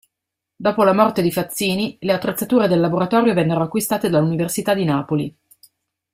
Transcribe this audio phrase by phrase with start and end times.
[0.55, 5.35] Dopo la morte di Fazzini, le attrezzature del laboratorio vennero acquistate dall'Università di Napoli.